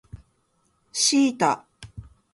[0.93, 1.63] シータ